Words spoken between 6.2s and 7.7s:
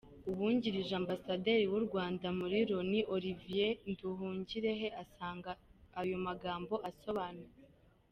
magambo asonbanutse.